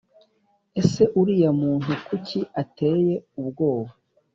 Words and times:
Ese 0.81 1.01
uriya 1.19 1.51
muntu 1.61 1.91
kuki 2.05 2.39
ateye 2.61 3.13
ubwoba 3.39 3.91